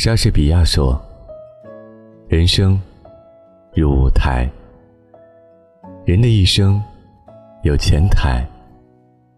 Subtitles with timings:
[0.00, 0.96] 莎士比亚说
[2.30, 2.80] ：“人生
[3.74, 4.48] 如舞台，
[6.06, 6.80] 人的一生
[7.62, 8.46] 有前台，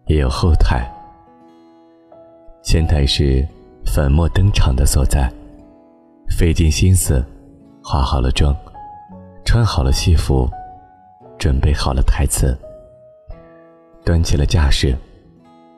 [0.05, 0.87] 也有后台。
[2.61, 3.43] 前台是
[3.87, 5.27] 粉墨登场的所在，
[6.29, 7.25] 费尽心思
[7.83, 8.55] 化好了妆，
[9.43, 10.47] 穿好了戏服，
[11.39, 12.55] 准备好了台词，
[14.05, 14.95] 端起了架势，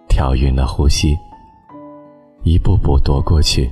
[0.10, 1.18] 调匀了呼吸，
[2.44, 3.72] 一步步踱过去。”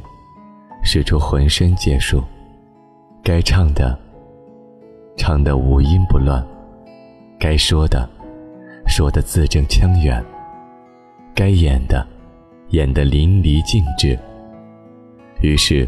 [0.84, 2.24] 使出浑身解数，
[3.24, 3.98] 该唱的
[5.16, 6.46] 唱得五音不乱，
[7.40, 8.10] 该说的
[8.88, 10.24] 说得字正腔圆，
[11.36, 12.06] 该演的
[12.70, 14.18] 演得淋漓尽致。
[15.42, 15.88] 于是，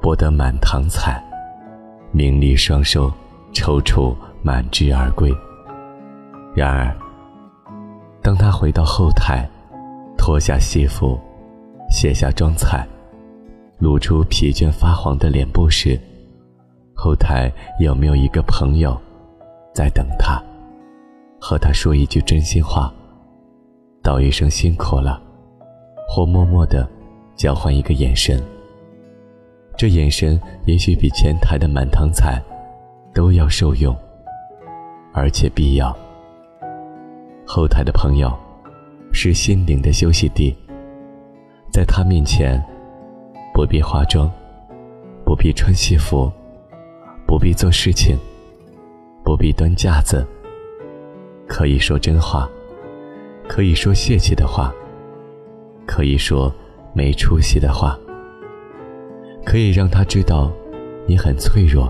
[0.00, 1.22] 博得满堂彩，
[2.10, 3.12] 名利双收，
[3.52, 5.32] 踌躇满志而归。
[6.54, 6.94] 然而，
[8.22, 9.48] 当他回到后台，
[10.16, 11.18] 脱下戏服，
[11.90, 12.86] 卸下妆彩。
[13.84, 16.00] 露出疲倦发黄的脸部时，
[16.94, 18.98] 后台有没有一个朋友
[19.74, 20.42] 在等他，
[21.38, 22.90] 和他说一句真心话，
[24.02, 25.20] 道一声辛苦了，
[26.08, 26.88] 或默默的
[27.36, 28.42] 交换一个眼神？
[29.76, 32.42] 这眼神也许比前台的满堂彩
[33.12, 33.94] 都要受用，
[35.12, 35.94] 而且必要。
[37.46, 38.32] 后台的朋友
[39.12, 40.56] 是心灵的休息地，
[41.70, 42.58] 在他面前。
[43.54, 44.28] 不必化妆，
[45.24, 46.30] 不必穿戏服，
[47.24, 48.18] 不必做事情，
[49.22, 50.26] 不必端架子。
[51.46, 52.50] 可以说真话，
[53.46, 54.74] 可以说泄气的话，
[55.86, 56.52] 可以说
[56.92, 57.96] 没出息的话，
[59.46, 60.50] 可以让他知道
[61.06, 61.88] 你很脆弱，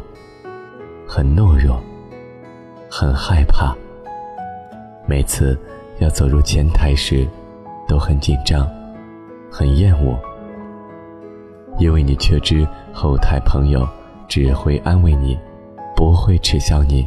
[1.08, 1.82] 很懦弱，
[2.90, 3.74] 很害怕。
[5.06, 5.58] 每次
[5.98, 7.26] 要走入前台时，
[7.88, 8.68] 都很紧张，
[9.50, 10.14] 很厌恶。
[11.78, 13.86] 因为你确知后台朋友
[14.28, 15.38] 只会安慰你，
[15.96, 17.06] 不会耻笑你，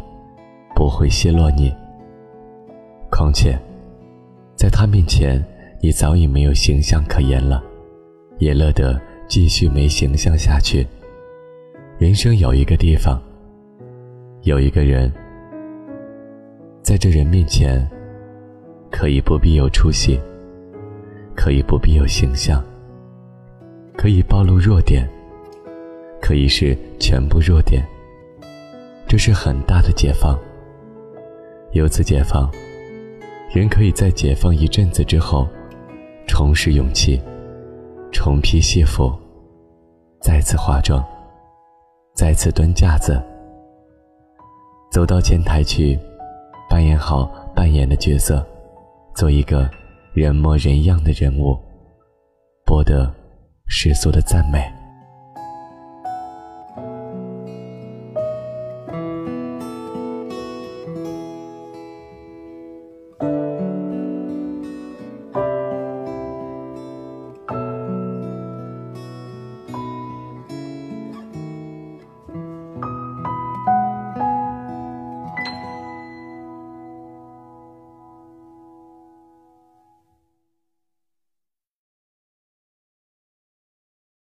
[0.75, 1.73] 不会奚落你。
[3.09, 3.57] 况且，
[4.55, 5.43] 在他面前，
[5.81, 7.63] 你早已没有形象可言了，
[8.39, 10.85] 也乐得继续没形象下去。
[11.97, 13.21] 人生有一个地方，
[14.43, 15.11] 有一个人，
[16.81, 17.89] 在这人面前，
[18.91, 20.19] 可以不必有出息，
[21.35, 22.63] 可以不必有形象。
[23.97, 25.09] 可以暴露弱点，
[26.21, 27.83] 可以是全部弱点。
[29.07, 30.37] 这是很大的解放。
[31.71, 32.49] 由此解放，
[33.51, 35.47] 人可以在解放一阵子之后，
[36.27, 37.19] 重拾勇气，
[38.11, 39.11] 重披戏服，
[40.21, 41.03] 再次化妆，
[42.13, 43.19] 再次端架子，
[44.91, 45.97] 走到前台去，
[46.69, 47.25] 扮演好
[47.55, 48.45] 扮演的角色，
[49.15, 49.67] 做一个
[50.13, 51.57] 人模人样的人物，
[52.63, 53.11] 博得。
[53.67, 54.76] 世俗的赞美。